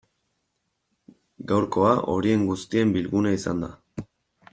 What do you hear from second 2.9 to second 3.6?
bilgunea